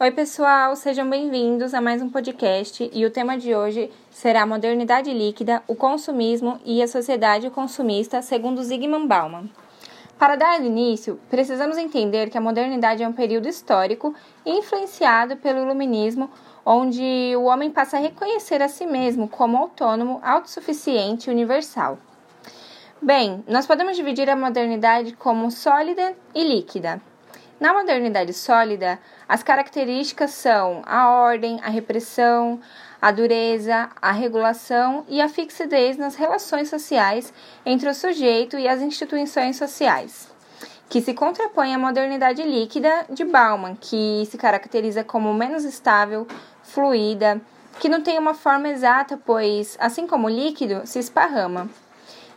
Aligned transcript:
Oi, 0.00 0.12
pessoal, 0.12 0.76
sejam 0.76 1.10
bem-vindos 1.10 1.74
a 1.74 1.80
mais 1.80 2.00
um 2.00 2.08
podcast 2.08 2.88
e 2.92 3.04
o 3.04 3.10
tema 3.10 3.36
de 3.36 3.52
hoje 3.52 3.90
será 4.12 4.42
a 4.42 4.46
modernidade 4.46 5.12
líquida, 5.12 5.60
o 5.66 5.74
consumismo 5.74 6.60
e 6.64 6.80
a 6.80 6.86
sociedade 6.86 7.50
consumista, 7.50 8.22
segundo 8.22 8.62
Zygmunt 8.62 9.08
Bauman. 9.08 9.50
Para 10.16 10.36
dar 10.36 10.64
início, 10.64 11.18
precisamos 11.28 11.76
entender 11.76 12.30
que 12.30 12.38
a 12.38 12.40
modernidade 12.40 13.02
é 13.02 13.08
um 13.08 13.12
período 13.12 13.48
histórico 13.48 14.14
influenciado 14.46 15.36
pelo 15.38 15.64
iluminismo, 15.64 16.30
onde 16.64 17.34
o 17.36 17.46
homem 17.46 17.68
passa 17.68 17.96
a 17.96 18.00
reconhecer 18.00 18.62
a 18.62 18.68
si 18.68 18.86
mesmo 18.86 19.26
como 19.26 19.56
autônomo, 19.56 20.20
autossuficiente 20.22 21.28
e 21.28 21.32
universal. 21.32 21.98
Bem, 23.02 23.42
nós 23.48 23.66
podemos 23.66 23.96
dividir 23.96 24.30
a 24.30 24.36
modernidade 24.36 25.16
como 25.16 25.50
sólida 25.50 26.14
e 26.32 26.44
líquida. 26.44 27.02
Na 27.60 27.74
modernidade 27.74 28.32
sólida, 28.32 29.00
as 29.28 29.42
características 29.42 30.30
são 30.30 30.82
a 30.86 31.10
ordem, 31.10 31.58
a 31.60 31.68
repressão, 31.68 32.60
a 33.02 33.10
dureza, 33.10 33.90
a 34.00 34.12
regulação 34.12 35.04
e 35.08 35.20
a 35.20 35.28
fixidez 35.28 35.96
nas 35.96 36.14
relações 36.14 36.68
sociais 36.68 37.32
entre 37.66 37.88
o 37.88 37.94
sujeito 37.94 38.56
e 38.56 38.68
as 38.68 38.80
instituições 38.80 39.56
sociais, 39.56 40.28
que 40.88 41.00
se 41.00 41.12
contrapõe 41.14 41.74
à 41.74 41.78
modernidade 41.78 42.44
líquida 42.44 43.06
de 43.10 43.24
Bauman, 43.24 43.74
que 43.74 44.24
se 44.30 44.38
caracteriza 44.38 45.02
como 45.02 45.34
menos 45.34 45.64
estável, 45.64 46.28
fluida, 46.62 47.40
que 47.80 47.88
não 47.88 48.02
tem 48.02 48.20
uma 48.20 48.34
forma 48.34 48.68
exata, 48.68 49.20
pois, 49.26 49.76
assim 49.80 50.06
como 50.06 50.28
o 50.28 50.30
líquido, 50.30 50.82
se 50.84 51.00
esparrama. 51.00 51.68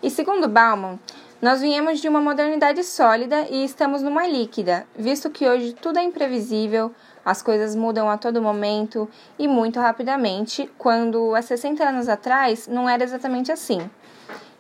E 0.02 0.10
segundo 0.10 0.48
Bauman, 0.48 1.00
nós 1.42 1.60
viemos 1.60 2.00
de 2.00 2.08
uma 2.08 2.22
modernidade 2.22 2.84
sólida 2.84 3.48
e 3.50 3.66
estamos 3.66 4.04
numa 4.04 4.28
líquida, 4.28 4.86
visto 4.96 5.28
que 5.28 5.50
hoje 5.50 5.74
tudo 5.74 5.98
é 5.98 6.04
imprevisível, 6.04 6.94
as 7.26 7.42
coisas 7.42 7.76
mudam 7.76 8.08
a 8.08 8.16
todo 8.16 8.40
momento 8.40 9.10
e 9.40 9.48
muito 9.48 9.80
rapidamente, 9.80 10.70
quando 10.78 11.34
há 11.34 11.42
60 11.42 11.84
anos 11.84 12.08
atrás 12.08 12.68
não 12.68 12.88
era 12.88 13.04
exatamente 13.04 13.52
assim. 13.52 13.90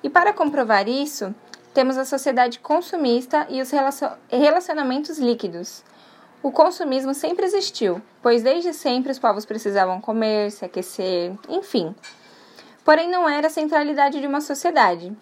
E 0.01 0.09
para 0.09 0.33
comprovar 0.33 0.89
isso, 0.89 1.35
temos 1.71 1.99
a 1.99 2.05
sociedade 2.05 2.57
consumista 2.57 3.45
e 3.47 3.61
os 3.61 3.69
relacionamentos 4.27 5.19
líquidos. 5.19 5.83
O 6.41 6.51
consumismo 6.51 7.13
sempre 7.13 7.45
existiu, 7.45 8.01
pois 8.23 8.41
desde 8.41 8.73
sempre 8.73 9.11
os 9.11 9.19
povos 9.19 9.45
precisavam 9.45 10.01
comer, 10.01 10.49
se 10.49 10.65
aquecer, 10.65 11.31
enfim. 11.47 11.93
Porém, 12.83 13.07
não 13.07 13.29
era 13.29 13.45
a 13.45 13.51
centralidade 13.51 14.19
de 14.19 14.25
uma 14.25 14.41
sociedade. 14.41 15.15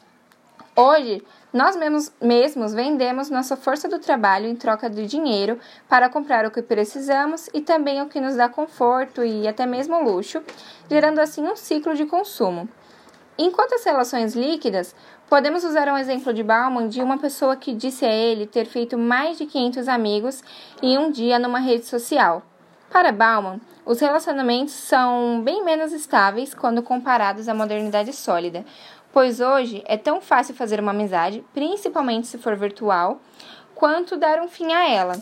Hoje, 0.74 1.22
nós 1.52 1.76
mesmos, 1.76 2.12
mesmos 2.22 2.74
vendemos 2.74 3.30
nossa 3.30 3.58
força 3.58 3.88
do 3.90 3.98
trabalho 3.98 4.48
em 4.48 4.56
troca 4.56 4.88
de 4.90 5.08
dinheiro 5.08 5.60
para 5.88 6.08
comprar 6.08 6.46
o 6.46 6.52
que 6.52 6.62
precisamos 6.62 7.50
e 7.54 7.62
também 7.62 8.02
o 8.02 8.08
que 8.08 8.22
nos 8.22 8.36
dá 8.36 8.48
conforto 8.48 9.24
e 9.24 9.48
até 9.48 9.66
mesmo 9.66 10.04
luxo, 10.04 10.44
gerando 10.90 11.20
assim 11.20 11.44
um 11.48 11.56
ciclo 11.56 11.96
de 11.96 12.06
consumo. 12.06 12.70
Enquanto 13.36 13.74
as 13.74 13.84
relações 13.84 14.36
líquidas, 14.36 14.94
podemos 15.28 15.64
usar 15.64 15.88
um 15.88 15.98
exemplo 15.98 16.34
de 16.34 16.44
Bauman 16.44 16.88
de 16.88 17.02
uma 17.02 17.18
pessoa 17.18 17.56
que 17.56 17.74
disse 17.74 18.06
a 18.06 18.12
ele 18.12 18.46
ter 18.46 18.66
feito 18.66 18.98
mais 18.98 19.38
de 19.38 19.46
500 19.46 19.88
amigos 19.88 20.44
em 20.84 20.98
um 20.98 21.10
dia 21.10 21.40
numa 21.40 21.60
rede 21.60 21.86
social. 21.86 22.44
Para 22.90 23.12
Bauman, 23.12 23.62
os 23.86 24.00
relacionamentos 24.00 24.74
são 24.74 25.42
bem 25.44 25.64
menos 25.64 25.94
estáveis 25.94 26.56
quando 26.56 26.82
comparados 26.82 27.48
à 27.48 27.54
modernidade 27.54 28.12
sólida, 28.14 28.66
pois 29.14 29.40
hoje 29.40 29.84
é 29.86 29.96
tão 29.96 30.20
fácil 30.20 30.56
fazer 30.56 30.80
uma 30.80 30.90
amizade, 30.90 31.46
principalmente 31.54 32.26
se 32.26 32.40
for 32.40 32.56
virtual, 32.56 33.22
quanto 33.76 34.18
dar 34.18 34.40
um 34.42 34.48
fim 34.48 34.74
a 34.74 34.90
ela. 34.90 35.14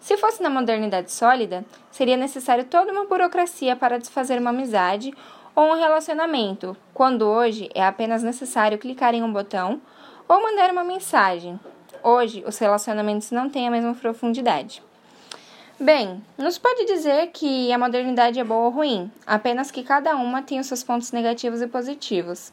Se 0.00 0.16
fosse 0.16 0.42
na 0.42 0.48
modernidade 0.48 1.12
sólida, 1.12 1.62
seria 1.90 2.16
necessário 2.16 2.64
toda 2.64 2.90
uma 2.90 3.04
burocracia 3.04 3.76
para 3.76 3.98
desfazer 3.98 4.40
uma 4.40 4.50
amizade 4.50 5.12
ou 5.54 5.72
um 5.72 5.76
relacionamento, 5.76 6.74
quando 6.94 7.26
hoje 7.26 7.68
é 7.74 7.84
apenas 7.84 8.22
necessário 8.22 8.78
clicar 8.78 9.14
em 9.14 9.22
um 9.22 9.32
botão 9.32 9.78
ou 10.26 10.42
mandar 10.42 10.70
uma 10.70 10.82
mensagem. 10.82 11.60
Hoje, 12.02 12.42
os 12.46 12.56
relacionamentos 12.56 13.30
não 13.30 13.50
têm 13.50 13.68
a 13.68 13.70
mesma 13.70 13.94
profundidade. 13.94 14.82
Bem, 15.82 16.22
nos 16.36 16.58
pode 16.58 16.84
dizer 16.84 17.28
que 17.28 17.72
a 17.72 17.78
modernidade 17.78 18.38
é 18.38 18.44
boa 18.44 18.66
ou 18.66 18.70
ruim, 18.70 19.10
apenas 19.26 19.70
que 19.70 19.82
cada 19.82 20.14
uma 20.14 20.42
tem 20.42 20.60
os 20.60 20.66
seus 20.66 20.84
pontos 20.84 21.10
negativos 21.10 21.62
e 21.62 21.66
positivos. 21.66 22.52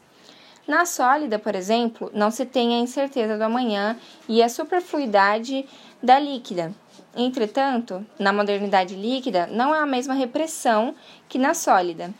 Na 0.66 0.86
sólida, 0.86 1.38
por 1.38 1.54
exemplo, 1.54 2.10
não 2.14 2.30
se 2.30 2.46
tem 2.46 2.74
a 2.74 2.78
incerteza 2.78 3.36
do 3.36 3.44
amanhã 3.44 3.98
e 4.26 4.42
a 4.42 4.48
superfluidade 4.48 5.66
da 6.02 6.18
líquida. 6.18 6.72
Entretanto, 7.14 8.02
na 8.18 8.32
modernidade 8.32 8.96
líquida, 8.96 9.46
não 9.46 9.74
há 9.74 9.82
a 9.82 9.86
mesma 9.86 10.14
repressão 10.14 10.94
que 11.28 11.38
na 11.38 11.52
sólida. 11.52 12.10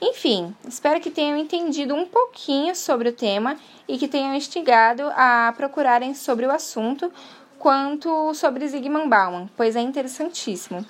Enfim, 0.00 0.54
espero 0.68 1.00
que 1.00 1.10
tenham 1.10 1.36
entendido 1.36 1.92
um 1.92 2.06
pouquinho 2.06 2.76
sobre 2.76 3.08
o 3.08 3.12
tema 3.12 3.56
e 3.88 3.98
que 3.98 4.06
tenham 4.06 4.36
instigado 4.36 5.10
a 5.16 5.52
procurarem 5.56 6.14
sobre 6.14 6.46
o 6.46 6.52
assunto 6.52 7.10
quanto 7.58 8.32
sobre 8.34 8.66
Zygmunt 8.66 9.08
Bauman, 9.08 9.48
pois 9.56 9.76
é 9.76 9.80
interessantíssimo. 9.80 10.84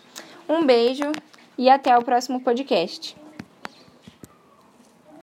Um 0.49 0.65
beijo 0.65 1.11
e 1.59 1.69
até 1.69 1.97
o 1.97 2.03
próximo 2.03 2.41
podcast. 2.41 3.17